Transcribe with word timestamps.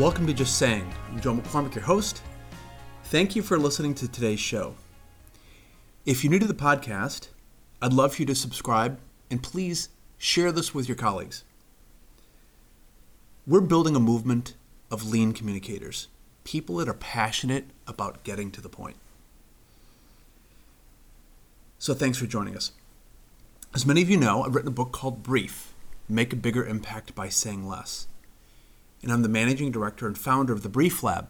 Welcome 0.00 0.26
to 0.28 0.32
Just 0.32 0.56
Saying. 0.56 0.90
I'm 1.10 1.20
Joe 1.20 1.34
McCormick, 1.34 1.74
your 1.74 1.84
host. 1.84 2.22
Thank 3.04 3.36
you 3.36 3.42
for 3.42 3.58
listening 3.58 3.94
to 3.96 4.08
today's 4.08 4.40
show. 4.40 4.74
If 6.06 6.24
you're 6.24 6.30
new 6.30 6.38
to 6.38 6.46
the 6.46 6.54
podcast, 6.54 7.28
I'd 7.82 7.92
love 7.92 8.14
for 8.14 8.22
you 8.22 8.26
to 8.28 8.34
subscribe 8.34 8.98
and 9.30 9.42
please 9.42 9.90
share 10.16 10.52
this 10.52 10.74
with 10.74 10.88
your 10.88 10.96
colleagues. 10.96 11.44
We're 13.46 13.60
building 13.60 13.94
a 13.94 14.00
movement 14.00 14.54
of 14.90 15.06
lean 15.06 15.34
communicators, 15.34 16.08
people 16.44 16.76
that 16.76 16.88
are 16.88 16.94
passionate 16.94 17.66
about 17.86 18.24
getting 18.24 18.50
to 18.52 18.62
the 18.62 18.70
point. 18.70 18.96
So 21.78 21.92
thanks 21.92 22.16
for 22.16 22.24
joining 22.24 22.56
us. 22.56 22.72
As 23.74 23.84
many 23.84 24.00
of 24.00 24.08
you 24.08 24.16
know, 24.16 24.44
I've 24.44 24.54
written 24.54 24.68
a 24.68 24.72
book 24.72 24.92
called 24.92 25.22
Brief 25.22 25.74
Make 26.08 26.32
a 26.32 26.36
Bigger 26.36 26.64
Impact 26.64 27.14
by 27.14 27.28
Saying 27.28 27.68
Less. 27.68 28.06
And 29.02 29.12
I'm 29.12 29.22
the 29.22 29.28
managing 29.28 29.70
director 29.70 30.06
and 30.06 30.16
founder 30.16 30.52
of 30.52 30.62
the 30.62 30.68
Brief 30.68 31.02
Lab, 31.02 31.28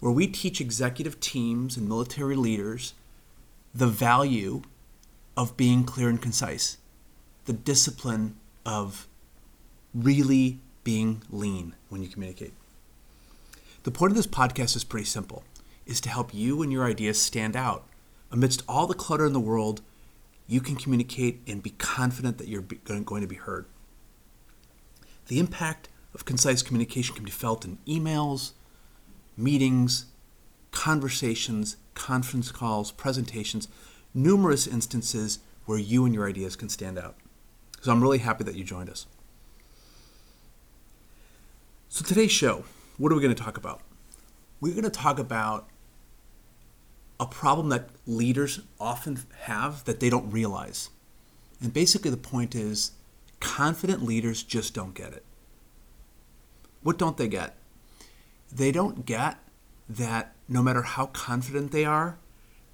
where 0.00 0.12
we 0.12 0.26
teach 0.26 0.60
executive 0.60 1.20
teams 1.20 1.76
and 1.76 1.88
military 1.88 2.36
leaders 2.36 2.94
the 3.74 3.86
value 3.86 4.62
of 5.36 5.56
being 5.56 5.84
clear 5.84 6.08
and 6.08 6.20
concise, 6.20 6.78
the 7.44 7.52
discipline 7.52 8.36
of 8.64 9.06
really 9.94 10.58
being 10.84 11.22
lean 11.30 11.74
when 11.88 12.02
you 12.02 12.08
communicate. 12.08 12.54
The 13.82 13.90
point 13.90 14.12
of 14.12 14.16
this 14.16 14.26
podcast 14.26 14.76
is 14.76 14.84
pretty 14.84 15.06
simple 15.06 15.44
is 15.86 16.00
to 16.02 16.08
help 16.08 16.32
you 16.32 16.62
and 16.62 16.70
your 16.70 16.84
ideas 16.84 17.20
stand 17.20 17.56
out 17.56 17.86
amidst 18.30 18.62
all 18.68 18.86
the 18.86 18.94
clutter 18.94 19.26
in 19.26 19.32
the 19.32 19.40
world 19.40 19.82
you 20.46 20.60
can 20.60 20.76
communicate 20.76 21.40
and 21.46 21.62
be 21.62 21.70
confident 21.70 22.38
that 22.38 22.48
you're 22.48 22.62
going 22.62 23.22
to 23.22 23.26
be 23.26 23.36
heard. 23.36 23.66
The 25.28 25.38
impact 25.38 25.88
of 26.14 26.24
concise 26.24 26.62
communication 26.62 27.14
can 27.14 27.24
be 27.24 27.30
felt 27.30 27.64
in 27.64 27.78
emails, 27.86 28.52
meetings, 29.36 30.06
conversations, 30.70 31.76
conference 31.94 32.50
calls, 32.50 32.92
presentations, 32.92 33.68
numerous 34.14 34.66
instances 34.66 35.40
where 35.66 35.78
you 35.78 36.04
and 36.04 36.14
your 36.14 36.28
ideas 36.28 36.56
can 36.56 36.68
stand 36.68 36.98
out. 36.98 37.16
So 37.80 37.92
I'm 37.92 38.02
really 38.02 38.18
happy 38.18 38.44
that 38.44 38.54
you 38.54 38.64
joined 38.64 38.90
us. 38.90 39.06
So 41.88 42.04
today's 42.04 42.32
show, 42.32 42.64
what 42.98 43.10
are 43.10 43.14
we 43.14 43.22
going 43.22 43.34
to 43.34 43.42
talk 43.42 43.56
about? 43.56 43.80
We're 44.60 44.74
going 44.74 44.84
to 44.84 44.90
talk 44.90 45.18
about 45.18 45.68
a 47.18 47.26
problem 47.26 47.68
that 47.70 47.90
leaders 48.06 48.60
often 48.78 49.18
have 49.42 49.84
that 49.84 50.00
they 50.00 50.08
don't 50.08 50.30
realize. 50.30 50.90
And 51.60 51.72
basically, 51.72 52.10
the 52.10 52.16
point 52.16 52.54
is 52.54 52.92
confident 53.40 54.02
leaders 54.02 54.42
just 54.42 54.74
don't 54.74 54.94
get 54.94 55.12
it. 55.12 55.24
What 56.82 56.98
don't 56.98 57.16
they 57.16 57.28
get? 57.28 57.56
They 58.52 58.72
don't 58.72 59.06
get 59.06 59.38
that 59.88 60.34
no 60.48 60.62
matter 60.62 60.82
how 60.82 61.06
confident 61.06 61.72
they 61.72 61.84
are, 61.84 62.18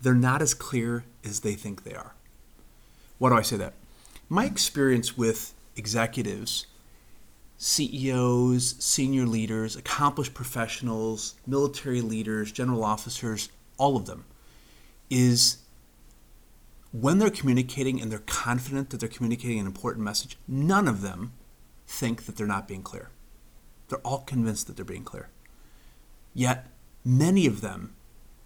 they're 0.00 0.14
not 0.14 0.42
as 0.42 0.54
clear 0.54 1.04
as 1.24 1.40
they 1.40 1.54
think 1.54 1.84
they 1.84 1.94
are. 1.94 2.14
Why 3.18 3.30
do 3.30 3.36
I 3.36 3.42
say 3.42 3.56
that? 3.56 3.74
My 4.28 4.44
experience 4.44 5.16
with 5.16 5.54
executives, 5.76 6.66
CEOs, 7.58 8.76
senior 8.78 9.26
leaders, 9.26 9.76
accomplished 9.76 10.34
professionals, 10.34 11.34
military 11.46 12.00
leaders, 12.00 12.52
general 12.52 12.84
officers, 12.84 13.48
all 13.78 13.96
of 13.96 14.06
them 14.06 14.24
is 15.08 15.58
when 16.92 17.18
they're 17.18 17.30
communicating 17.30 18.00
and 18.00 18.10
they're 18.10 18.18
confident 18.20 18.90
that 18.90 19.00
they're 19.00 19.08
communicating 19.08 19.58
an 19.58 19.66
important 19.66 20.04
message, 20.04 20.36
none 20.48 20.88
of 20.88 21.02
them 21.02 21.32
think 21.86 22.26
that 22.26 22.36
they're 22.36 22.46
not 22.46 22.66
being 22.66 22.82
clear. 22.82 23.10
They're 23.88 23.98
all 23.98 24.20
convinced 24.20 24.66
that 24.66 24.76
they're 24.76 24.84
being 24.84 25.04
clear. 25.04 25.28
Yet, 26.34 26.66
many 27.04 27.46
of 27.46 27.60
them, 27.60 27.94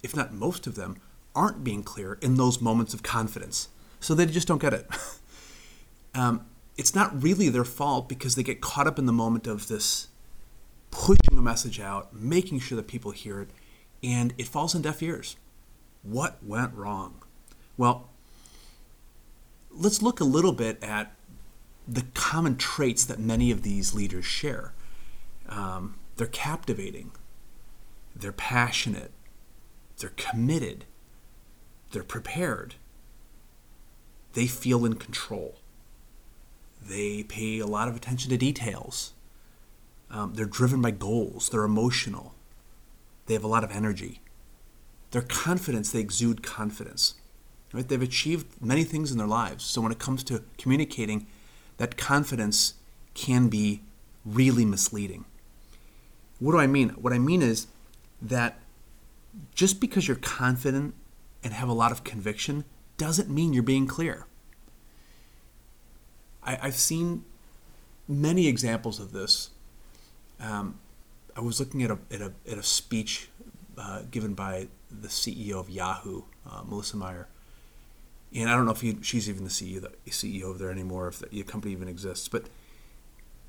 if 0.03 0.15
not 0.15 0.33
most 0.33 0.67
of 0.67 0.75
them, 0.75 0.97
aren't 1.35 1.65
being 1.65 1.83
clear 1.83 2.19
in 2.21 2.37
those 2.37 2.61
moments 2.61 2.95
of 2.95 3.03
confidence. 3.03 3.69
So 4.01 4.15
they 4.15 4.27
just 4.27 4.49
don't 4.49 4.61
get 4.61 4.75
it. 4.75 4.87
um, 6.15 6.47
it's 6.77 6.95
not 6.95 7.23
really 7.23 7.49
their 7.49 7.65
fault 7.65 8.09
because 8.09 8.35
they 8.35 8.43
get 8.43 8.61
caught 8.61 8.87
up 8.87 8.99
in 8.99 9.07
the 9.07 9.13
moment 9.13 9.47
of 9.47 9.69
this 9.69 10.09
pushing 10.91 11.39
a 11.39 11.43
message 11.43 11.81
out, 11.81 12.15
making 12.15 12.59
sure 12.61 12.77
that 12.77 12.89
people 12.89 13.11
hear 13.13 13.41
it, 13.41 13.51
and 14.03 14.35
it 14.39 14.49
falls 14.49 14.75
on 14.75 14.83
deaf 14.83 15.03
ears. 15.03 15.37
What 16.03 16.39
went 16.43 16.75
wrong? 16.75 17.23
Well, 17.77 18.09
let's 19.71 20.03
look 20.03 20.21
a 20.21 20.25
little 20.25 20.53
bit 20.53 20.83
at 20.83 21.15
the 21.87 22.05
common 22.15 22.57
traits 22.57 23.05
that 23.05 23.19
many 23.19 23.51
of 23.51 23.63
these 23.63 23.95
leaders 23.95 24.25
share. 24.25 24.73
Um, 25.51 25.97
they're 26.17 26.27
captivating, 26.27 27.11
they're 28.15 28.33
passionate, 28.33 29.11
they're 29.99 30.13
committed, 30.17 30.85
they're 31.93 32.03
prepared, 32.03 32.77
they 34.35 34.47
feel 34.47 34.85
in 34.85 34.95
control, 34.95 35.57
they 36.81 37.25
pay 37.25 37.59
a 37.59 37.67
lot 37.67 37.89
of 37.89 37.97
attention 37.97 38.31
to 38.31 38.37
details, 38.37 39.13
um, 40.11 40.35
they're 40.35 40.47
driven 40.47 40.81
by 40.81 40.93
goals, 40.93 41.49
they're 41.49 41.65
emotional, 41.65 42.35
they 43.27 43.35
have 43.35 43.45
a 43.45 43.49
lot 43.49 43.65
of 43.65 43.71
energy. 43.71 44.21
Their 45.11 45.23
confidence, 45.23 45.91
they 45.91 46.01
exude 46.01 46.43
confidence. 46.43 47.15
Right? 47.73 47.87
They've 47.87 48.03
achieved 48.03 48.61
many 48.61 48.85
things 48.85 49.13
in 49.13 49.19
their 49.19 49.27
lives. 49.27 49.65
So 49.65 49.81
when 49.81 49.93
it 49.93 49.99
comes 49.99 50.25
to 50.25 50.43
communicating, 50.59 51.27
that 51.77 51.97
confidence 51.97 52.75
can 53.15 53.49
be 53.49 53.83
really 54.25 54.65
misleading. 54.65 55.25
What 56.41 56.53
do 56.53 56.59
I 56.59 56.67
mean? 56.67 56.91
What 56.91 57.13
I 57.13 57.19
mean 57.19 57.43
is 57.43 57.69
that 58.21 58.59
just 59.55 59.81
because 59.81 60.09
you're 60.09 60.17
confident 60.17 60.95
and 61.45 61.53
have 61.53 61.69
a 61.69 61.73
lot 61.73 61.93
of 61.93 62.03
conviction 62.03 62.65
doesn't 62.97 63.31
mean 63.31 63.53
you're 63.53 63.63
being 63.63 63.87
clear. 63.87 64.27
I, 66.43 66.55
have 66.57 66.75
seen 66.75 67.25
many 68.09 68.49
examples 68.49 68.99
of 68.99 69.13
this. 69.13 69.51
Um, 70.41 70.79
I 71.37 71.41
was 71.41 71.61
looking 71.61 71.83
at 71.83 71.91
a, 71.91 71.99
at 72.11 72.21
a, 72.23 72.33
at 72.51 72.59
a 72.59 72.63
speech 72.63 73.29
uh, 73.79 74.03
given 74.11 74.35
by 74.35 74.69
the 74.91 75.09
CEO 75.09 75.55
of 75.55 75.71
Yahoo, 75.71 76.23
uh, 76.47 76.63
Marissa 76.63 76.95
Mayer. 76.95 77.29
And 78.35 78.49
I 78.49 78.57
don't 78.57 78.65
know 78.65 78.73
if 78.73 78.81
he, 78.81 78.97
she's 79.03 79.29
even 79.29 79.45
the 79.45 79.51
CEO, 79.51 79.83
the 79.83 79.91
CEO 80.11 80.45
over 80.45 80.59
there 80.59 80.71
anymore, 80.71 81.09
if 81.09 81.19
the 81.19 81.43
company 81.43 81.73
even 81.73 81.89
exists. 81.89 82.29
But 82.29 82.47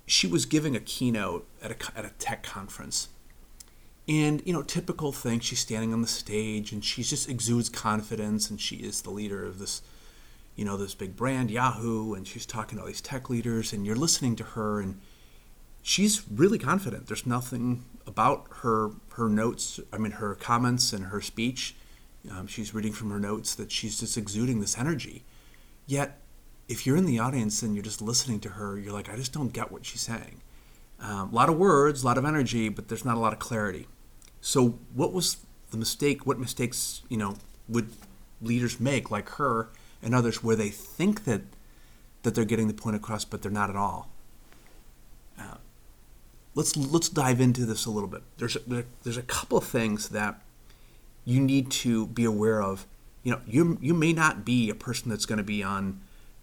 she 0.06 0.28
was 0.28 0.46
giving 0.46 0.76
a 0.76 0.80
keynote 0.80 1.48
at 1.62 1.72
a, 1.72 1.98
at 1.98 2.06
a 2.06 2.12
tech 2.20 2.44
conference. 2.44 3.10
And, 4.08 4.42
you 4.46 4.54
know, 4.54 4.64
typical 4.64 5.12
thing, 5.12 5.40
she's 5.40 5.60
standing 5.60 5.94
on 5.94 6.02
the 6.02 6.08
stage 6.08 6.72
and 6.72 6.84
she 6.84 7.04
just 7.04 7.30
exudes 7.30 7.70
confidence 7.70 8.50
and 8.50 8.60
she 8.60 8.78
is 8.78 9.02
the 9.02 9.12
leader 9.12 9.46
of 9.46 9.60
this, 9.60 9.82
you 10.56 10.66
know, 10.66 10.76
this 10.76 10.96
big 10.96 11.16
brand, 11.16 11.52
Yahoo, 11.52 12.14
and 12.14 12.28
she's 12.28 12.46
talking 12.46 12.78
to 12.78 12.82
all 12.82 12.88
these 12.88 13.02
tech 13.02 13.30
leaders 13.30 13.72
and 13.72 13.86
you're 13.86 13.96
listening 13.96 14.36
to 14.38 14.44
her 14.44 14.82
and 14.82 15.00
she's 15.82 16.24
really 16.30 16.58
confident. 16.58 17.08
There's 17.08 17.26
nothing 17.26 17.86
about 18.08 18.48
her 18.62 18.92
her 19.14 19.30
notes. 19.30 19.80
I 19.94 19.98
mean, 19.98 20.14
her 20.14 20.36
comments 20.36 20.94
and 20.94 21.06
her 21.06 21.22
speech. 21.22 21.76
Um, 22.30 22.48
she's 22.48 22.74
reading 22.74 22.94
from 22.94 23.10
her 23.12 23.20
notes 23.20 23.56
that 23.56 23.72
she's 23.72 24.00
just 24.00 24.18
exuding 24.18 24.60
this 24.60 24.78
energy. 24.78 25.24
Yet, 25.88 26.20
if 26.72 26.88
you're 26.88 26.96
in 26.96 27.06
the 27.06 27.20
audience 27.20 27.62
and 27.62 27.76
you're 27.76 27.84
just 27.84 28.02
listening 28.02 28.40
to 28.40 28.50
her, 28.50 28.80
you're 28.80 28.94
like, 28.94 29.10
I 29.10 29.18
just 29.18 29.34
don't 29.34 29.52
get 29.52 29.74
what 29.74 29.86
she's 29.86 30.00
saying. 30.00 30.42
Um, 31.02 31.30
a 31.30 31.36
lot 31.36 31.50
of 31.50 31.58
words, 31.58 32.02
a 32.02 32.06
lot 32.06 32.18
of 32.18 32.24
energy, 32.24 32.70
but 32.70 32.88
there's 32.88 33.04
not 33.04 33.18
a 33.18 33.20
lot 33.20 33.34
of 33.34 33.40
clarity. 33.40 33.88
So, 34.40 34.80
what 34.94 35.12
was 35.12 35.38
the 35.72 35.78
mistake? 35.78 36.26
What 36.26 36.40
mistakes, 36.40 37.02
you 37.10 37.18
know, 37.18 37.36
would 37.68 37.90
leaders 38.42 38.80
make, 38.80 39.12
like 39.12 39.28
her 39.32 39.68
and 40.02 40.16
others, 40.16 40.44
where 40.44 40.56
they 40.56 40.70
think 40.70 41.26
that 41.26 41.42
that 42.24 42.36
they're 42.36 42.46
getting 42.46 42.68
the 42.68 42.74
point 42.74 42.96
across, 42.96 43.26
but 43.26 43.42
they're 43.42 43.52
not 43.52 43.70
at 43.70 43.76
all? 43.76 44.10
Uh, 45.38 45.58
let's 46.56 46.78
let's 46.78 47.10
dive 47.10 47.42
into 47.42 47.66
this 47.66 47.86
a 47.86 47.92
little 47.92 48.10
bit. 48.10 48.22
There's 48.38 48.56
a, 48.56 48.86
there's 49.04 49.18
a 49.18 49.24
couple 49.24 49.58
of 49.58 49.66
things 49.66 50.10
that 50.10 50.42
you 51.26 51.42
need 51.42 51.70
to 51.72 52.08
be 52.08 52.24
aware 52.24 52.64
of. 52.64 52.86
You 53.24 53.34
know, 53.34 53.42
you 53.46 53.78
you 53.82 53.94
may 53.94 54.14
not 54.14 54.46
be 54.46 54.70
a 54.70 54.76
person 54.76 55.10
that's 55.10 55.26
going 55.26 55.38
to 55.38 55.44
be 55.44 55.62
on 55.62 56.00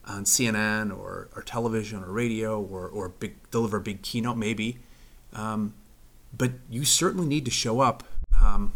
on 0.08 0.25
CNN 0.25 0.90
or, 0.90 1.28
or 1.37 1.43
television 1.43 2.02
or 2.02 2.10
radio 2.10 2.60
or 2.60 2.88
or 2.88 3.10
big 3.10 3.37
deliver 3.50 3.76
a 3.76 3.81
big 3.81 4.02
keynote 4.02 4.37
maybe, 4.37 4.78
um, 5.34 5.75
but 6.37 6.52
you 6.70 6.84
certainly 6.84 7.26
need 7.26 7.44
to 7.44 7.50
show 7.50 7.81
up 7.81 8.05
um, 8.43 8.72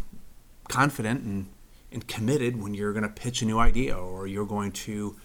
confident 0.69 1.23
and 1.23 1.47
and 1.91 2.07
committed 2.07 2.61
when 2.61 2.73
you're 2.73 2.93
going 2.93 3.03
to 3.03 3.09
pitch 3.09 3.41
a 3.41 3.45
new 3.45 3.59
idea 3.59 3.95
or 3.95 4.25
you're 4.25 4.45
going 4.45 4.71
to 4.71 5.15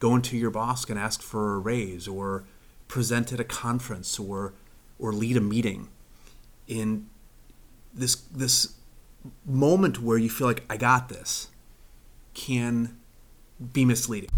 go 0.00 0.14
into 0.14 0.36
your 0.36 0.50
boss 0.50 0.88
and 0.88 0.98
ask 0.98 1.22
for 1.22 1.54
a 1.54 1.58
raise 1.58 2.08
or 2.08 2.44
present 2.88 3.32
at 3.32 3.40
a 3.40 3.44
conference 3.44 4.18
or 4.18 4.52
or 4.98 5.12
lead 5.12 5.36
a 5.36 5.40
meeting 5.40 5.88
in 6.66 7.06
this 7.94 8.14
this 8.14 8.74
moment 9.44 10.00
where 10.00 10.18
you 10.18 10.30
feel 10.30 10.46
like 10.46 10.64
I 10.70 10.76
got 10.76 11.08
this 11.08 11.48
can 12.34 12.96
be 13.72 13.84
misleading. 13.84 14.30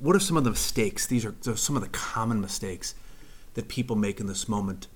What 0.00 0.14
are 0.14 0.20
some 0.20 0.36
of 0.36 0.44
the 0.44 0.50
mistakes? 0.50 1.06
These 1.06 1.24
are, 1.24 1.34
are 1.46 1.56
some 1.56 1.76
of 1.76 1.82
the 1.82 1.88
common 1.88 2.40
mistakes 2.40 2.94
that 3.54 3.68
people 3.68 3.96
make 3.96 4.20
in 4.20 4.26
this 4.26 4.48
moment 4.48 4.86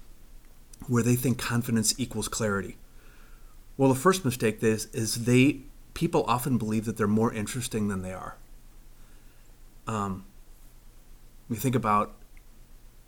where 0.87 1.03
they 1.03 1.17
think 1.17 1.39
confidence 1.39 1.95
equals 1.99 2.29
clarity. 2.29 2.77
Well, 3.77 3.89
the 3.89 3.99
first 3.99 4.25
mistake 4.25 4.63
is 4.63 4.87
is 4.87 5.25
they 5.25 5.61
people 5.95 6.25
often 6.27 6.59
believe 6.59 6.85
that 6.85 6.97
they're 6.97 7.07
more 7.07 7.33
interesting 7.33 7.89
than 7.89 8.03
they 8.03 8.13
are. 8.13 8.37
Um, 9.87 10.25
we 11.49 11.57
think 11.57 11.75
about 11.75 12.15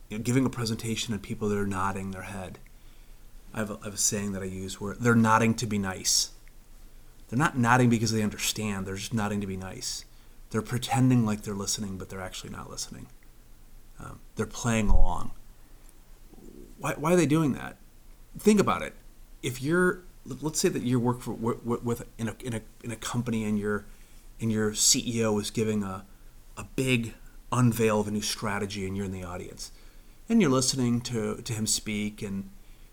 you 0.08 0.19
know, 0.19 0.22
giving 0.22 0.44
a 0.46 0.50
presentation 0.50 1.12
and 1.12 1.22
people 1.22 1.48
that 1.48 1.58
are 1.58 1.66
nodding 1.66 2.10
their 2.10 2.22
head. 2.22 2.58
I 3.52 3.58
have, 3.58 3.70
a, 3.70 3.78
I 3.82 3.84
have 3.84 3.94
a 3.94 3.98
saying 3.98 4.32
that 4.32 4.42
I 4.42 4.46
use 4.46 4.81
where 4.81 4.94
they're 4.94 5.14
nodding 5.14 5.54
to 5.54 5.66
be 5.66 5.78
nice. 5.78 6.31
They're 7.28 7.38
not 7.38 7.58
nodding 7.58 7.90
because 7.90 8.12
they 8.12 8.22
understand. 8.22 8.86
They're 8.86 8.94
just 8.96 9.14
nodding 9.14 9.40
to 9.40 9.46
be 9.46 9.56
nice. 9.56 10.04
They're 10.50 10.62
pretending 10.62 11.26
like 11.26 11.42
they're 11.42 11.54
listening, 11.54 11.98
but 11.98 12.08
they're 12.08 12.20
actually 12.20 12.50
not 12.50 12.70
listening. 12.70 13.08
Um, 14.00 14.20
they're 14.36 14.46
playing 14.46 14.88
along. 14.88 15.32
Why, 16.78 16.94
why 16.94 17.12
are 17.12 17.16
they 17.16 17.26
doing 17.26 17.52
that? 17.54 17.76
Think 18.38 18.60
about 18.60 18.82
it. 18.82 18.94
If 19.42 19.60
you're, 19.62 20.04
let's 20.24 20.60
say 20.60 20.68
that 20.68 20.82
you 20.82 21.00
work 21.00 21.20
for 21.20 21.32
with 21.32 22.06
in 22.18 22.28
a, 22.28 22.36
in 22.44 22.54
a 22.54 22.60
in 22.84 22.90
a 22.90 22.96
company 22.96 23.44
and 23.44 23.58
your 23.58 23.84
and 24.40 24.52
your 24.52 24.72
CEO 24.72 25.40
is 25.40 25.50
giving 25.50 25.82
a 25.82 26.04
a 26.56 26.64
big 26.76 27.14
unveil 27.50 28.00
of 28.00 28.08
a 28.08 28.10
new 28.10 28.20
strategy, 28.20 28.86
and 28.86 28.96
you're 28.96 29.06
in 29.06 29.12
the 29.12 29.24
audience, 29.24 29.72
and 30.28 30.40
you're 30.40 30.50
listening 30.50 31.00
to 31.02 31.36
to 31.36 31.52
him 31.52 31.66
speak, 31.66 32.22
and 32.22 32.50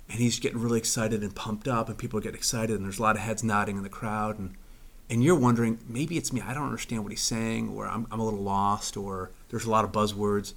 and 0.09 0.19
he's 0.19 0.39
getting 0.39 0.59
really 0.59 0.77
excited 0.79 1.21
and 1.21 1.35
pumped 1.35 1.67
up, 1.67 1.89
and 1.89 1.97
people 1.97 2.19
get 2.19 2.35
excited, 2.35 2.75
and 2.75 2.85
there's 2.85 2.99
a 2.99 3.03
lot 3.03 3.15
of 3.15 3.21
heads 3.21 3.43
nodding 3.43 3.77
in 3.77 3.83
the 3.83 3.89
crowd, 3.89 4.39
and 4.39 4.55
and 5.09 5.23
you're 5.23 5.35
wondering 5.35 5.79
maybe 5.87 6.17
it's 6.17 6.33
me, 6.33 6.41
I 6.41 6.53
don't 6.53 6.65
understand 6.65 7.03
what 7.03 7.11
he's 7.11 7.21
saying, 7.21 7.69
or 7.69 7.87
I'm 7.87 8.07
I'm 8.11 8.19
a 8.19 8.25
little 8.25 8.41
lost, 8.41 8.97
or 8.97 9.31
there's 9.49 9.65
a 9.65 9.69
lot 9.69 9.85
of 9.85 9.91
buzzwords 9.91 10.53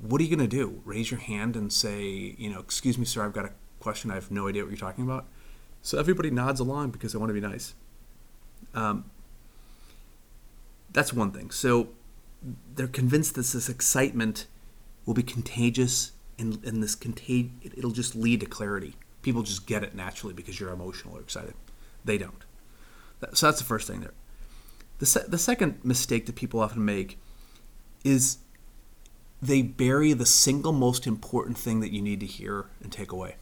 what 0.00 0.20
are 0.20 0.24
you 0.24 0.34
going 0.34 0.48
to 0.48 0.56
do? 0.56 0.80
Raise 0.84 1.10
your 1.10 1.20
hand 1.20 1.56
and 1.56 1.72
say, 1.72 2.34
you 2.38 2.50
know, 2.50 2.60
excuse 2.60 2.98
me, 2.98 3.04
sir, 3.04 3.24
I've 3.24 3.32
got 3.32 3.44
a 3.44 3.52
question. 3.80 4.10
I 4.10 4.14
have 4.14 4.30
no 4.30 4.48
idea 4.48 4.62
what 4.62 4.70
you're 4.70 4.78
talking 4.78 5.04
about. 5.04 5.26
So 5.82 5.98
everybody 5.98 6.30
nods 6.30 6.60
along 6.60 6.90
because 6.90 7.12
they 7.12 7.18
want 7.18 7.30
to 7.30 7.34
be 7.34 7.40
nice. 7.40 7.74
Um, 8.74 9.04
that's 10.92 11.12
one 11.12 11.32
thing. 11.32 11.50
So 11.50 11.88
they're 12.74 12.86
convinced 12.86 13.34
that 13.34 13.46
this 13.46 13.68
excitement 13.68 14.46
will 15.06 15.14
be 15.14 15.22
contagious 15.22 16.12
and, 16.38 16.64
and 16.64 16.82
this 16.82 16.96
contag- 16.96 17.72
it'll 17.76 17.90
just 17.90 18.14
lead 18.14 18.40
to 18.40 18.46
clarity. 18.46 18.96
People 19.22 19.42
just 19.42 19.66
get 19.66 19.84
it 19.84 19.94
naturally 19.94 20.34
because 20.34 20.58
you're 20.58 20.70
emotional 20.70 21.16
or 21.16 21.20
excited. 21.20 21.54
They 22.04 22.18
don't. 22.18 22.44
So 23.32 23.46
that's 23.46 23.58
the 23.58 23.64
first 23.64 23.86
thing 23.86 24.00
there. 24.00 24.14
The, 24.98 25.06
se- 25.06 25.24
the 25.28 25.38
second 25.38 25.84
mistake 25.84 26.26
that 26.26 26.36
people 26.36 26.60
often 26.60 26.84
make 26.84 27.18
is 28.04 28.38
they 29.40 29.62
bury 29.62 30.12
the 30.12 30.26
single 30.26 30.72
most 30.72 31.06
important 31.06 31.58
thing 31.58 31.80
that 31.80 31.92
you 31.92 32.00
need 32.00 32.20
to 32.20 32.26
hear 32.26 32.66
and 32.80 32.92
take 32.92 33.10
away. 33.10 33.36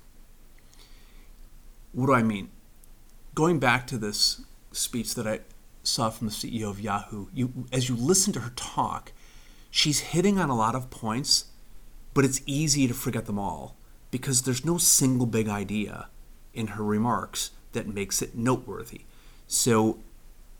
What 1.92 2.06
do 2.06 2.14
I 2.14 2.22
mean? 2.22 2.50
Going 3.34 3.58
back 3.58 3.86
to 3.88 3.98
this 3.98 4.42
speech 4.72 5.14
that 5.14 5.26
I 5.26 5.40
saw 5.82 6.10
from 6.10 6.28
the 6.28 6.32
CEO 6.32 6.70
of 6.70 6.80
Yahoo, 6.80 7.26
you 7.34 7.66
as 7.72 7.88
you 7.88 7.96
listen 7.96 8.32
to 8.34 8.40
her 8.40 8.52
talk, 8.56 9.12
she's 9.70 10.00
hitting 10.00 10.38
on 10.38 10.50
a 10.50 10.56
lot 10.56 10.74
of 10.74 10.90
points, 10.90 11.46
but 12.14 12.24
it's 12.24 12.40
easy 12.46 12.86
to 12.86 12.94
forget 12.94 13.26
them 13.26 13.38
all 13.38 13.76
because 14.10 14.42
there's 14.42 14.64
no 14.64 14.78
single 14.78 15.26
big 15.26 15.48
idea 15.48 16.08
in 16.54 16.68
her 16.68 16.84
remarks 16.84 17.50
that 17.72 17.86
makes 17.86 18.22
it 18.22 18.34
noteworthy. 18.34 19.02
So 19.50 19.98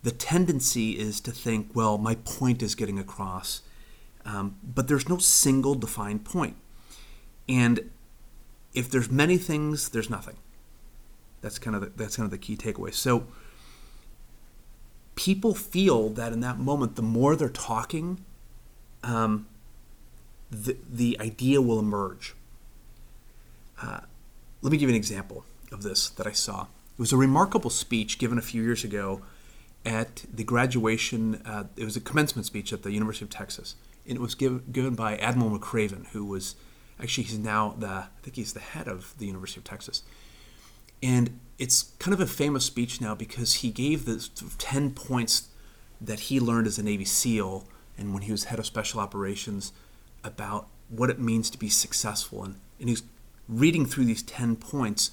the 0.03 0.11
tendency 0.11 0.99
is 0.99 1.21
to 1.21 1.31
think, 1.31 1.71
well, 1.73 1.97
my 1.97 2.15
point 2.15 2.61
is 2.61 2.75
getting 2.75 2.99
across 2.99 3.61
um, 4.25 4.55
but 4.63 4.87
there's 4.87 5.09
no 5.09 5.17
single 5.17 5.75
defined 5.75 6.25
point. 6.25 6.55
And 7.49 7.91
if 8.73 8.89
there's 8.89 9.09
many 9.09 9.37
things, 9.37 9.89
there's 9.89 10.09
nothing. 10.09 10.37
That's 11.41 11.57
kind 11.57 11.75
of 11.75 11.81
the, 11.81 11.91
that's 11.95 12.17
kind 12.17 12.25
of 12.25 12.31
the 12.31 12.37
key 12.37 12.55
takeaway. 12.55 12.93
So 12.93 13.27
people 15.15 15.55
feel 15.55 16.09
that 16.09 16.33
in 16.33 16.39
that 16.41 16.59
moment, 16.59 16.95
the 16.95 17.01
more 17.01 17.35
they're 17.35 17.49
talking, 17.49 18.23
um, 19.03 19.47
the 20.51 20.77
the 20.89 21.17
idea 21.19 21.61
will 21.61 21.79
emerge. 21.79 22.35
Uh, 23.81 24.01
let 24.61 24.71
me 24.71 24.77
give 24.77 24.89
you 24.89 24.95
an 24.95 24.99
example 24.99 25.45
of 25.71 25.81
this 25.81 26.09
that 26.09 26.27
I 26.27 26.31
saw. 26.31 26.67
It 27.01 27.09
was 27.09 27.13
a 27.13 27.17
remarkable 27.17 27.71
speech 27.71 28.19
given 28.19 28.37
a 28.37 28.43
few 28.43 28.61
years 28.61 28.83
ago 28.83 29.23
at 29.83 30.23
the 30.31 30.43
graduation. 30.43 31.41
Uh, 31.43 31.63
it 31.75 31.83
was 31.83 31.95
a 31.95 31.99
commencement 31.99 32.45
speech 32.45 32.71
at 32.71 32.83
the 32.83 32.91
University 32.91 33.25
of 33.25 33.31
Texas 33.31 33.73
and 34.05 34.15
it 34.15 34.21
was 34.21 34.35
give, 34.35 34.71
given 34.71 34.93
by 34.93 35.17
Admiral 35.17 35.57
McRaven, 35.57 36.05
who 36.09 36.23
was 36.23 36.53
actually 36.99 37.23
he's 37.23 37.39
now 37.39 37.75
the 37.79 37.87
I 37.87 38.07
think 38.21 38.35
he's 38.35 38.53
the 38.53 38.59
head 38.59 38.87
of 38.87 39.15
the 39.17 39.25
University 39.25 39.59
of 39.59 39.63
Texas, 39.63 40.03
and 41.01 41.39
it's 41.57 41.93
kind 41.97 42.13
of 42.13 42.19
a 42.19 42.27
famous 42.27 42.65
speech 42.65 43.01
now 43.01 43.15
because 43.15 43.55
he 43.55 43.71
gave 43.71 44.05
the 44.05 44.29
ten 44.59 44.91
points 44.91 45.47
that 45.99 46.19
he 46.19 46.39
learned 46.39 46.67
as 46.67 46.77
a 46.77 46.83
Navy 46.83 47.05
SEAL 47.05 47.65
and 47.97 48.13
when 48.13 48.21
he 48.21 48.31
was 48.31 48.43
head 48.43 48.59
of 48.59 48.67
special 48.67 48.99
operations 48.99 49.71
about 50.23 50.67
what 50.87 51.09
it 51.09 51.19
means 51.19 51.49
to 51.49 51.57
be 51.57 51.69
successful, 51.69 52.43
and 52.43 52.59
and 52.79 52.89
he's 52.89 53.01
reading 53.47 53.87
through 53.87 54.05
these 54.05 54.21
ten 54.21 54.55
points. 54.55 55.11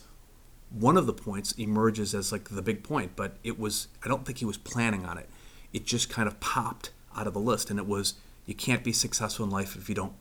One 0.70 0.96
of 0.96 1.06
the 1.06 1.12
points 1.12 1.52
emerges 1.52 2.14
as 2.14 2.30
like 2.32 2.48
the 2.50 2.62
big 2.62 2.82
point, 2.82 3.12
but 3.16 3.36
it 3.42 3.58
was 3.58 3.88
I 4.04 4.08
don't 4.08 4.24
think 4.24 4.38
he 4.38 4.44
was 4.44 4.58
planning 4.58 5.06
on 5.06 5.18
it. 5.18 5.28
It 5.72 5.86
just 5.86 6.10
kind 6.10 6.28
of 6.28 6.40
popped 6.40 6.90
out 7.16 7.26
of 7.26 7.34
the 7.34 7.40
list, 7.40 7.70
and 7.70 7.78
it 7.78 7.86
was 7.86 8.14
you 8.46 8.54
can't 8.54 8.84
be 8.84 8.92
successful 8.92 9.44
in 9.44 9.50
life 9.50 9.76
if 9.76 9.88
you 9.88 9.94
don't 9.94 10.14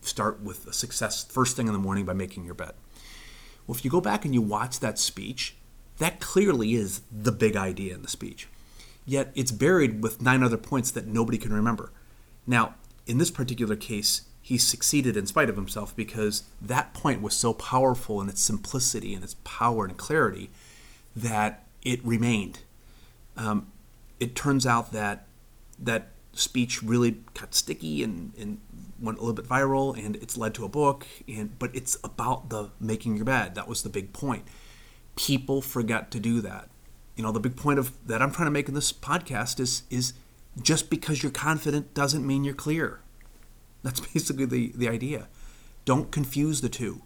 start 0.00 0.40
with 0.40 0.66
a 0.66 0.72
success 0.72 1.24
first 1.24 1.56
thing 1.56 1.66
in 1.66 1.72
the 1.72 1.78
morning 1.78 2.04
by 2.04 2.12
making 2.12 2.44
your 2.44 2.54
bed. 2.54 2.72
Well, 3.66 3.76
if 3.76 3.84
you 3.84 3.90
go 3.90 4.00
back 4.00 4.24
and 4.24 4.34
you 4.34 4.42
watch 4.42 4.80
that 4.80 4.98
speech, 4.98 5.56
that 5.98 6.20
clearly 6.20 6.74
is 6.74 7.02
the 7.10 7.32
big 7.32 7.56
idea 7.56 7.94
in 7.94 8.02
the 8.02 8.08
speech. 8.08 8.48
Yet 9.06 9.32
it's 9.34 9.52
buried 9.52 10.02
with 10.02 10.22
nine 10.22 10.42
other 10.42 10.56
points 10.56 10.90
that 10.92 11.06
nobody 11.06 11.38
can 11.38 11.52
remember. 11.52 11.92
Now, 12.46 12.74
in 13.06 13.18
this 13.18 13.30
particular 13.30 13.76
case, 13.76 14.22
he 14.44 14.58
succeeded 14.58 15.16
in 15.16 15.26
spite 15.26 15.48
of 15.48 15.56
himself 15.56 15.96
because 15.96 16.42
that 16.60 16.92
point 16.92 17.22
was 17.22 17.34
so 17.34 17.54
powerful 17.54 18.20
in 18.20 18.28
its 18.28 18.42
simplicity 18.42 19.14
and 19.14 19.24
its 19.24 19.36
power 19.42 19.86
and 19.86 19.96
clarity 19.96 20.50
that 21.16 21.64
it 21.82 22.04
remained. 22.04 22.58
Um, 23.38 23.68
it 24.20 24.34
turns 24.34 24.66
out 24.66 24.92
that 24.92 25.24
that 25.78 26.08
speech 26.34 26.82
really 26.82 27.22
got 27.32 27.54
sticky 27.54 28.02
and, 28.02 28.34
and 28.38 28.60
went 29.00 29.16
a 29.16 29.22
little 29.22 29.34
bit 29.34 29.48
viral 29.48 29.96
and 29.96 30.16
it's 30.16 30.36
led 30.36 30.52
to 30.56 30.66
a 30.66 30.68
book 30.68 31.06
and 31.26 31.58
but 31.58 31.74
it's 31.74 31.96
about 32.04 32.50
the 32.50 32.68
making 32.78 33.16
your 33.16 33.24
bed. 33.24 33.54
That 33.54 33.66
was 33.66 33.82
the 33.82 33.88
big 33.88 34.12
point. 34.12 34.44
People 35.16 35.62
forget 35.62 36.10
to 36.10 36.20
do 36.20 36.42
that. 36.42 36.68
You 37.16 37.22
know 37.22 37.32
the 37.32 37.40
big 37.40 37.56
point 37.56 37.78
of 37.78 37.92
that 38.06 38.20
i'm 38.20 38.30
trying 38.30 38.46
to 38.46 38.50
make 38.50 38.68
in 38.68 38.74
this 38.74 38.92
podcast 38.92 39.58
is 39.58 39.84
is 39.88 40.12
just 40.60 40.90
because 40.90 41.22
you're 41.22 41.32
confident 41.32 41.94
doesn't 41.94 42.26
mean 42.26 42.44
you're 42.44 42.54
clear 42.54 43.00
that's 43.84 44.00
basically 44.12 44.44
the 44.44 44.72
the 44.74 44.88
idea 44.88 45.28
don't 45.84 46.10
confuse 46.10 46.60
the 46.60 46.68
two 46.68 47.02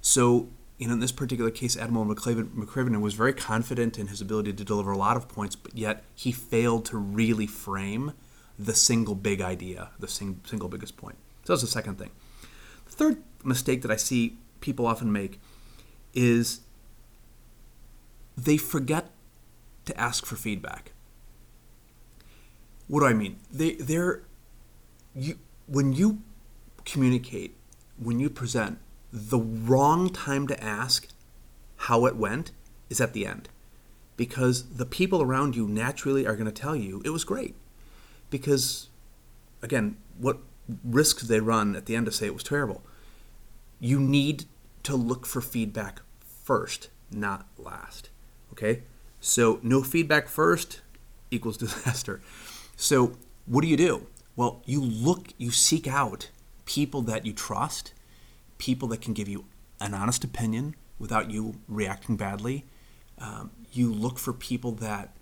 so 0.00 0.48
you 0.80 0.86
know, 0.86 0.94
in 0.94 1.00
this 1.00 1.12
particular 1.12 1.50
case, 1.50 1.76
Admiral 1.76 2.06
McRaven 2.06 3.00
was 3.02 3.12
very 3.12 3.34
confident 3.34 3.98
in 3.98 4.06
his 4.06 4.22
ability 4.22 4.54
to 4.54 4.64
deliver 4.64 4.92
a 4.92 4.96
lot 4.96 5.14
of 5.14 5.28
points, 5.28 5.54
but 5.54 5.76
yet 5.76 6.04
he 6.14 6.32
failed 6.32 6.86
to 6.86 6.96
really 6.96 7.46
frame 7.46 8.14
the 8.58 8.74
single 8.74 9.14
big 9.14 9.42
idea, 9.42 9.90
the 9.98 10.08
sing, 10.08 10.40
single 10.46 10.70
biggest 10.70 10.96
point. 10.96 11.16
So 11.44 11.52
that's 11.52 11.60
the 11.60 11.68
second 11.68 11.98
thing. 11.98 12.10
The 12.86 12.92
third 12.92 13.22
mistake 13.44 13.82
that 13.82 13.90
I 13.90 13.96
see 13.96 14.38
people 14.62 14.86
often 14.86 15.12
make 15.12 15.38
is 16.14 16.60
they 18.38 18.56
forget 18.56 19.10
to 19.84 20.00
ask 20.00 20.24
for 20.24 20.36
feedback. 20.36 20.92
What 22.88 23.00
do 23.00 23.06
I 23.06 23.12
mean? 23.12 23.38
They 23.52 23.74
they're 23.74 24.22
you 25.14 25.38
when 25.70 25.92
you 25.92 26.20
communicate, 26.84 27.56
when 27.96 28.18
you 28.18 28.28
present, 28.28 28.78
the 29.12 29.38
wrong 29.38 30.10
time 30.10 30.46
to 30.48 30.62
ask 30.62 31.08
how 31.76 32.06
it 32.06 32.16
went 32.16 32.50
is 32.88 33.00
at 33.00 33.12
the 33.12 33.24
end. 33.24 33.48
Because 34.16 34.64
the 34.76 34.84
people 34.84 35.22
around 35.22 35.56
you 35.56 35.66
naturally 35.66 36.26
are 36.26 36.34
going 36.34 36.46
to 36.46 36.52
tell 36.52 36.76
you 36.76 37.00
it 37.04 37.10
was 37.10 37.24
great 37.24 37.54
because 38.28 38.88
again, 39.62 39.96
what 40.18 40.38
risks 40.84 41.22
they 41.24 41.40
run 41.40 41.74
at 41.76 41.86
the 41.86 41.96
end 41.96 42.06
to 42.06 42.12
say 42.12 42.26
it 42.26 42.34
was 42.34 42.44
terrible. 42.44 42.82
You 43.78 43.98
need 43.98 44.44
to 44.82 44.96
look 44.96 45.26
for 45.26 45.40
feedback 45.40 46.00
first, 46.20 46.88
not 47.10 47.46
last. 47.58 48.10
Okay? 48.52 48.82
So 49.20 49.58
no 49.62 49.82
feedback 49.82 50.28
first 50.28 50.80
equals 51.30 51.56
disaster. 51.64 52.20
So 52.76 53.16
what 53.46 53.62
do 53.62 53.68
you 53.68 53.76
do? 53.76 54.06
Well, 54.36 54.62
you 54.64 54.80
look, 54.80 55.28
you 55.38 55.50
seek 55.50 55.86
out 55.86 56.30
people 56.64 57.02
that 57.02 57.26
you 57.26 57.32
trust, 57.32 57.92
people 58.58 58.88
that 58.88 59.00
can 59.00 59.12
give 59.12 59.28
you 59.28 59.44
an 59.80 59.94
honest 59.94 60.24
opinion 60.24 60.76
without 60.98 61.30
you 61.30 61.56
reacting 61.68 62.16
badly. 62.16 62.64
Um, 63.18 63.50
you 63.72 63.92
look 63.92 64.18
for 64.18 64.32
people 64.32 64.72
that 64.72 65.14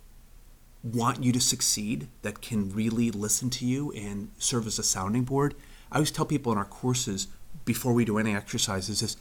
want 0.82 1.22
you 1.22 1.32
to 1.32 1.40
succeed, 1.40 2.08
that 2.22 2.40
can 2.40 2.70
really 2.70 3.10
listen 3.10 3.50
to 3.50 3.66
you 3.66 3.92
and 3.92 4.30
serve 4.38 4.66
as 4.66 4.78
a 4.78 4.82
sounding 4.82 5.24
board. 5.24 5.54
I 5.90 5.96
always 5.96 6.10
tell 6.10 6.26
people 6.26 6.52
in 6.52 6.58
our 6.58 6.64
courses 6.64 7.28
before 7.64 7.92
we 7.92 8.04
do 8.04 8.18
any 8.18 8.34
exercises 8.34 9.02
is 9.02 9.16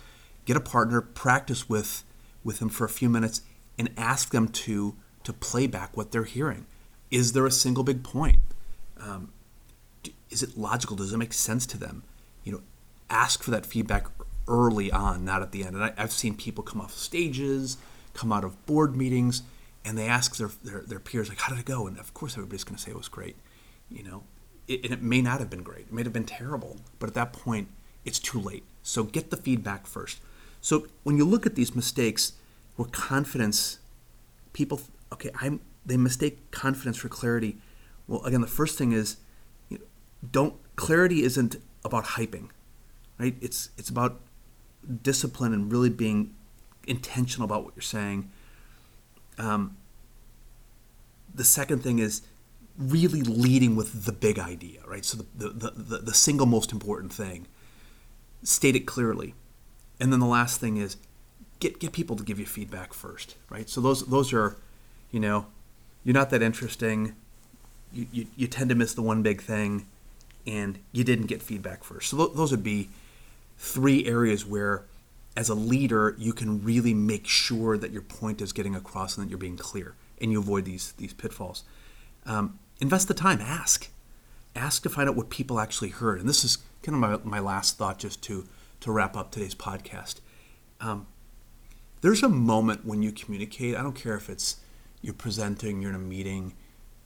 get 0.46 0.58
a 0.58 0.62
partner, 0.62 1.02
practice 1.02 1.70
with 1.70 2.04
with 2.44 2.60
them 2.60 2.70
for 2.70 2.86
a 2.86 2.90
few 2.90 3.10
minutes, 3.10 3.42
and 3.78 3.90
ask 3.98 4.32
them 4.32 4.48
to 4.48 4.96
to 5.24 5.34
play 5.34 5.68
back 5.68 5.98
what 5.98 6.12
they're 6.12 6.24
hearing. 6.24 6.66
Is 7.12 7.34
there 7.34 7.46
a 7.46 7.52
single 7.52 7.84
big 7.84 8.04
point? 8.04 8.38
Um, 9.00 9.30
is 10.30 10.44
it 10.44 10.58
logical? 10.58 10.96
Does 10.96 11.14
it 11.14 11.18
make 11.18 11.34
sense 11.34 11.66
to 11.68 11.78
them? 11.78 12.04
You 12.44 12.54
know, 12.54 12.62
ask 13.10 13.44
for 13.44 13.52
that 13.52 13.66
feedback 13.66 14.08
early 14.48 14.92
on, 14.92 15.26
not 15.26 15.42
at 15.42 15.52
the 15.52 15.64
end. 15.64 15.76
And 15.76 15.84
I, 15.84 15.94
have 15.98 16.12
seen 16.12 16.36
people 16.36 16.64
come 16.64 16.82
off 16.82 16.94
stages, 16.94 17.78
come 18.14 18.32
out 18.32 18.44
of 18.44 18.66
board 18.66 18.96
meetings, 18.96 19.44
and 19.84 19.98
they 19.98 20.08
ask 20.08 20.38
their, 20.38 20.50
their, 20.64 20.82
their 20.82 21.00
peers, 21.00 21.30
like, 21.30 21.40
how 21.40 21.50
did 21.50 21.60
it 21.60 21.66
go? 21.66 21.88
And 21.88 21.98
of 22.00 22.14
course, 22.14 22.34
everybody's 22.34 22.64
going 22.64 22.76
to 22.76 22.82
say 22.82 22.92
it 22.92 22.98
was 22.98 23.08
great. 23.08 23.36
You 23.90 24.04
know, 24.04 24.24
it, 24.68 24.84
and 24.84 24.94
it 24.94 25.02
may 25.02 25.22
not 25.22 25.40
have 25.40 25.50
been 25.50 25.64
great. 25.64 25.88
It 25.88 25.94
may 25.94 26.04
have 26.04 26.14
been 26.14 26.26
terrible. 26.26 26.78
But 27.00 27.10
at 27.10 27.16
that 27.16 27.34
point, 27.34 27.70
it's 28.06 28.20
too 28.20 28.40
late. 28.40 28.64
So 28.84 29.04
get 29.04 29.30
the 29.30 29.38
feedback 29.38 29.88
first. 29.88 30.20
So 30.62 30.88
when 31.04 31.18
you 31.18 31.26
look 31.26 31.46
at 31.46 31.56
these 31.56 31.76
mistakes 31.76 32.34
where 32.76 32.88
confidence, 32.90 33.80
people, 34.54 34.82
okay, 35.14 35.30
I'm, 35.42 35.60
they 35.86 35.98
mistake 35.98 36.52
confidence 36.52 36.98
for 36.98 37.10
clarity. 37.10 37.58
Well, 38.08 38.24
again, 38.24 38.42
the 38.42 38.48
first 38.48 38.78
thing 38.78 38.92
is, 38.92 39.18
don't 40.32 40.56
clarity 40.76 41.24
isn't 41.24 41.58
about 41.84 42.06
hyping, 42.06 42.50
right? 43.20 43.36
It's 43.42 43.70
it's 43.78 43.90
about 43.90 44.20
discipline 45.04 45.54
and 45.54 45.72
really 45.72 45.90
being 45.90 46.34
intentional 46.88 47.46
about 47.46 47.64
what 47.64 47.76
you're 47.76 47.82
saying. 47.82 48.32
Um, 49.38 49.78
the 51.34 51.44
second 51.44 51.84
thing 51.84 52.00
is 52.00 52.22
really 52.78 53.22
leading 53.22 53.76
with 53.76 54.06
the 54.06 54.12
big 54.12 54.40
idea, 54.40 54.82
right? 54.86 55.04
So 55.04 55.26
the, 55.36 55.50
the, 55.50 55.72
the, 55.72 55.98
the 55.98 56.14
single 56.14 56.46
most 56.46 56.72
important 56.72 57.12
thing. 57.12 57.48
State 58.44 58.76
it 58.76 58.86
clearly. 58.86 59.34
And 60.00 60.14
then 60.14 60.20
the 60.20 60.28
last 60.28 60.60
thing 60.60 60.78
is 60.78 60.98
get 61.60 61.80
get 61.80 61.92
people 61.92 62.16
to 62.16 62.24
give 62.24 62.40
you 62.40 62.46
feedback 62.46 62.94
first, 62.94 63.36
right? 63.50 63.68
So 63.68 63.82
those 63.82 64.06
those 64.06 64.32
are, 64.32 64.58
you 65.12 65.20
know, 65.20 65.48
you're 66.04 66.14
not 66.14 66.30
that 66.30 66.42
interesting. 66.42 67.16
You, 67.92 68.08
you, 68.12 68.28
you 68.36 68.48
tend 68.48 68.70
to 68.70 68.76
miss 68.76 68.94
the 68.94 69.02
one 69.02 69.24
big 69.24 69.42
thing, 69.42 69.88
and 70.48 70.80
you 70.94 71.04
didn't 71.04 71.28
get 71.28 71.44
feedback 71.44 71.84
first. 71.84 72.10
So 72.10 72.18
th- 72.18 72.32
those 72.36 72.52
would 72.52 72.64
be 72.64 72.90
three 73.58 74.08
areas 74.08 74.46
where, 74.46 74.86
as 75.36 75.50
a 75.50 75.56
leader, 75.56 76.16
you 76.18 76.34
can 76.34 76.64
really 76.64 76.94
make 76.94 77.28
sure 77.28 77.78
that 77.78 77.92
your 77.92 78.02
point 78.02 78.42
is 78.42 78.54
getting 78.54 78.74
across 78.74 79.18
and 79.18 79.26
that 79.26 79.30
you're 79.30 79.38
being 79.38 79.58
clear, 79.58 79.94
and 80.22 80.32
you 80.32 80.40
avoid 80.40 80.66
these 80.66 80.94
these 80.94 81.14
pitfalls. 81.14 81.64
Um, 82.26 82.58
invest 82.80 83.08
the 83.08 83.14
time. 83.14 83.42
Ask, 83.42 83.90
ask 84.56 84.82
to 84.84 84.90
find 84.90 85.10
out 85.10 85.16
what 85.16 85.30
people 85.30 85.60
actually 85.60 85.90
heard. 85.90 86.20
And 86.20 86.28
this 86.28 86.44
is 86.44 86.58
kind 86.82 87.04
of 87.04 87.24
my, 87.24 87.38
my 87.38 87.40
last 87.40 87.78
thought, 87.78 88.00
just 88.00 88.22
to 88.24 88.46
to 88.80 88.92
wrap 88.92 89.18
up 89.18 89.32
today's 89.32 89.56
podcast. 89.56 90.22
Um, 90.80 91.08
there's 92.02 92.24
a 92.24 92.30
moment 92.30 92.86
when 92.86 93.02
you 93.04 93.12
communicate. 93.12 93.76
I 93.76 93.84
don't 93.84 93.96
care 93.96 94.16
if 94.16 94.30
it's 94.30 94.58
you're 95.02 95.14
presenting, 95.14 95.82
you're 95.82 95.92
in 95.92 95.96
a 95.96 96.00
meeting, 96.00 96.54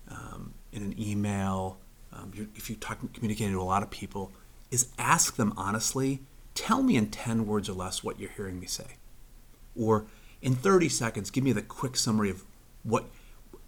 um, 0.09 0.53
in 0.71 0.81
an 0.83 0.95
email, 0.99 1.77
um, 2.13 2.31
if 2.55 2.69
you 2.69 2.75
talk 2.75 2.99
communicating 3.13 3.53
to 3.53 3.61
a 3.61 3.63
lot 3.63 3.83
of 3.83 3.89
people, 3.89 4.31
is 4.69 4.89
ask 4.97 5.35
them 5.35 5.53
honestly. 5.57 6.21
Tell 6.53 6.83
me 6.83 6.97
in 6.97 7.09
ten 7.09 7.45
words 7.45 7.69
or 7.69 7.73
less 7.73 8.03
what 8.03 8.19
you're 8.19 8.29
hearing 8.31 8.59
me 8.59 8.67
say, 8.67 8.97
or 9.75 10.05
in 10.41 10.55
30 10.55 10.89
seconds, 10.89 11.29
give 11.29 11.43
me 11.43 11.51
the 11.51 11.61
quick 11.61 11.95
summary 11.95 12.29
of 12.29 12.43
what 12.83 13.05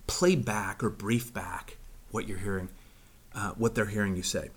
play 0.07 0.35
back 0.35 0.83
or 0.83 0.89
brief 0.89 1.33
back 1.33 1.77
what 2.11 2.27
you're 2.27 2.39
hearing, 2.39 2.69
uh, 3.33 3.51
what 3.51 3.75
they're 3.75 3.85
hearing 3.85 4.15
you 4.15 4.23
say. 4.23 4.49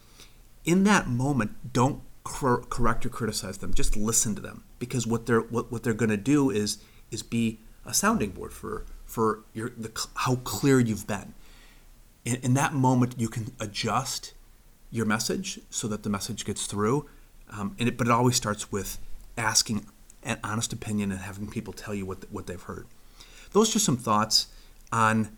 In 0.64 0.85
that 0.85 1.09
moment, 1.09 1.73
don't 1.73 2.02
cor- 2.25 2.64
correct 2.69 3.07
or 3.07 3.09
criticize 3.09 3.59
them. 3.59 3.73
Just 3.73 3.97
listen 3.97 4.35
to 4.35 4.43
them 4.43 4.64
because 4.78 5.07
what 5.07 5.26
they're 5.26 5.40
what, 5.40 5.71
what 5.71 5.83
they're 5.83 5.95
going 5.95 6.11
to 6.11 6.16
do 6.16 6.50
is 6.50 6.78
is 7.11 7.23
be 7.23 7.61
a 7.85 7.95
sounding 7.95 8.31
board 8.31 8.52
for 8.52 8.85
for 9.05 9.45
your 9.55 9.71
the, 9.76 9.90
how 10.16 10.37
clear 10.37 10.81
you've 10.81 11.07
been. 11.07 11.35
In, 12.26 12.35
in 12.42 12.54
that 12.54 12.75
moment, 12.75 13.14
you 13.16 13.28
can 13.28 13.52
adjust 13.59 14.35
your 14.90 15.06
message 15.06 15.61
so 15.71 15.88
that 15.88 16.02
the 16.02 16.11
message 16.11 16.45
gets 16.45 16.66
through. 16.66 17.06
Um, 17.50 17.76
and 17.78 17.88
it, 17.88 17.97
but 17.97 18.09
it 18.09 18.11
always 18.11 18.37
starts 18.37 18.71
with 18.71 18.99
asking 19.38 19.87
an 20.25 20.38
honest 20.42 20.73
opinion 20.73 21.12
and 21.12 21.21
having 21.21 21.49
people 21.49 21.73
tell 21.73 21.95
you 21.95 22.04
what 22.04 22.30
what 22.30 22.47
they've 22.47 22.61
heard. 22.61 22.87
Those 23.52 23.75
are 23.76 23.78
some 23.78 23.97
thoughts 23.97 24.49
on 24.92 25.37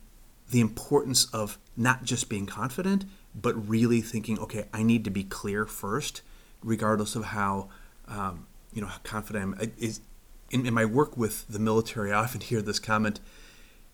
the 0.51 0.61
importance 0.61 1.27
of 1.27 1.59
not 1.77 2.05
just 2.05 2.31
being 2.31 2.47
confident, 2.47 3.05
but 3.35 3.69
really 3.69 4.01
thinking, 4.01 4.39
okay, 4.39 4.65
I 4.73 4.83
need 4.83 5.05
to 5.05 5.11
be 5.11 5.25
clear 5.25 5.67
first, 5.67 6.23
regardless 6.63 7.15
of 7.15 7.27
how 7.27 7.69
um, 8.07 8.47
you 8.73 8.81
know 8.81 8.89
how 8.89 8.99
confident 9.03 9.57
I 9.61 9.63
am. 9.65 9.73
Is 9.79 10.01
in, 10.51 10.65
in 10.65 10.73
my 10.73 10.87
work 10.87 11.19
with 11.19 11.47
the 11.49 11.59
military, 11.59 12.11
I 12.11 12.21
often 12.21 12.41
hear 12.41 12.63
this 12.63 12.79
comment 12.79 13.21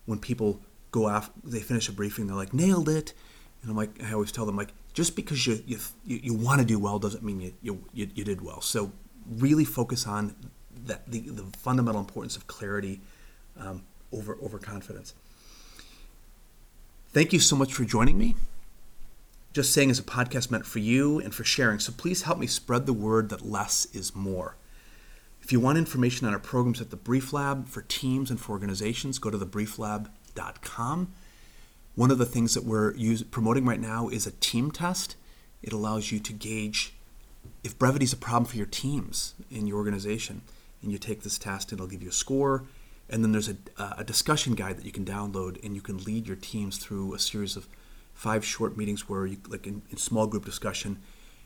when 0.05 0.19
people 0.19 0.61
go 0.95 1.07
off, 1.07 1.29
they 1.43 1.59
finish 1.59 1.89
a 1.89 1.91
briefing, 1.91 2.25
they're 2.25 2.35
like, 2.35 2.53
nailed 2.53 2.87
it, 2.87 3.13
and 3.61 3.69
I'm 3.69 3.75
like, 3.75 4.01
I 4.01 4.13
always 4.13 4.31
tell 4.31 4.45
them 4.45 4.55
like, 4.55 4.69
just 4.93 5.15
because 5.15 5.45
you 5.45 5.59
you, 5.65 5.77
you 6.05 6.33
want 6.33 6.61
to 6.61 6.65
do 6.65 6.79
well 6.79 6.99
doesn't 6.99 7.21
mean 7.21 7.41
you, 7.41 7.53
you, 7.93 8.07
you, 8.13 8.23
did 8.23 8.41
well. 8.41 8.61
So 8.61 8.93
really 9.29 9.65
focus 9.65 10.07
on 10.07 10.33
that 10.85 11.11
the, 11.11 11.19
the 11.19 11.43
fundamental 11.57 11.99
importance 11.99 12.37
of 12.37 12.47
clarity 12.47 13.01
um, 13.59 13.83
over 14.13 14.37
over 14.41 14.57
confidence. 14.57 15.13
Thank 17.09 17.33
you 17.33 17.39
so 17.39 17.57
much 17.57 17.73
for 17.73 17.83
joining 17.83 18.17
me. 18.17 18.35
Just 19.51 19.73
Saying 19.73 19.89
is 19.89 19.99
a 19.99 20.03
podcast 20.03 20.49
meant 20.49 20.65
for 20.65 20.79
you 20.79 21.19
and 21.19 21.33
for 21.33 21.43
sharing, 21.43 21.79
so 21.79 21.91
please 21.91 22.21
help 22.21 22.39
me 22.39 22.47
spread 22.47 22.85
the 22.85 22.93
word 22.93 23.29
that 23.29 23.45
less 23.45 23.87
is 23.93 24.15
more. 24.15 24.55
If 25.41 25.51
you 25.51 25.59
want 25.59 25.77
information 25.77 26.25
on 26.25 26.33
our 26.33 26.39
programs 26.39 26.79
at 26.81 26.89
the 26.89 26.95
Brief 26.97 27.33
Lab 27.33 27.67
for 27.67 27.81
teams 27.81 28.29
and 28.31 28.39
for 28.39 28.51
organizations, 28.53 29.19
go 29.19 29.29
to 29.29 29.37
thebrieflab.com. 29.37 30.11
One 31.95 32.11
of 32.11 32.17
the 32.17 32.25
things 32.25 32.53
that 32.53 32.65
we're 32.65 32.93
use, 32.95 33.23
promoting 33.23 33.65
right 33.65 33.79
now 33.79 34.09
is 34.09 34.27
a 34.27 34.31
team 34.31 34.69
test. 34.69 35.15
It 35.63 35.73
allows 35.73 36.11
you 36.11 36.19
to 36.19 36.33
gauge 36.33 36.93
if 37.63 37.79
brevity 37.79 38.03
is 38.03 38.13
a 38.13 38.17
problem 38.17 38.45
for 38.45 38.57
your 38.57 38.65
teams 38.65 39.33
in 39.49 39.65
your 39.65 39.77
organization. 39.77 40.41
And 40.81 40.91
you 40.91 40.97
take 40.97 41.23
this 41.23 41.39
test, 41.39 41.71
and 41.71 41.79
it'll 41.79 41.89
give 41.89 42.03
you 42.03 42.09
a 42.09 42.13
score. 42.13 42.63
And 43.09 43.23
then 43.23 43.31
there's 43.31 43.49
a, 43.49 43.55
a 43.97 44.03
discussion 44.03 44.53
guide 44.53 44.77
that 44.77 44.85
you 44.85 44.91
can 44.91 45.05
download, 45.05 45.63
and 45.63 45.73
you 45.73 45.81
can 45.81 45.97
lead 45.99 46.27
your 46.27 46.35
teams 46.35 46.77
through 46.77 47.15
a 47.15 47.19
series 47.19 47.55
of 47.55 47.67
five 48.13 48.45
short 48.45 48.77
meetings 48.77 49.09
where, 49.09 49.25
you, 49.25 49.37
like 49.47 49.65
in, 49.65 49.81
in 49.89 49.97
small 49.97 50.27
group 50.27 50.45
discussion, 50.45 51.01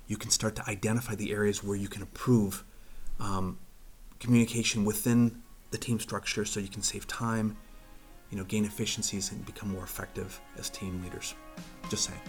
you 0.08 0.18
can 0.18 0.32
start 0.32 0.56
to 0.56 0.70
identify 0.70 1.16
the 1.16 1.32
areas 1.32 1.64
where 1.64 1.78
you 1.78 1.88
can 1.88 2.02
improve 2.02 2.64
um, 3.20 3.58
communication 4.20 4.84
within 4.84 5.42
the 5.72 5.78
team 5.78 6.00
structure 6.00 6.44
so 6.44 6.60
you 6.60 6.68
can 6.68 6.82
save 6.82 7.08
time, 7.08 7.56
you 8.30 8.38
know, 8.38 8.44
gain 8.46 8.66
efficiencies 8.66 9.32
and 9.32 9.46
become 9.46 9.70
more 9.70 9.84
effective 9.84 10.40
as 10.58 10.70
team 10.70 11.02
leaders. 11.04 11.36
Just 11.90 12.06
saying. 12.06 12.22